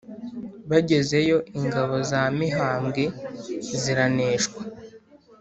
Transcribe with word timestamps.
bagezeyo 0.69 1.37
ingabo 1.59 1.95
za 2.09 2.21
mihambwe 2.37 3.03
ziraneshwa 3.81 4.61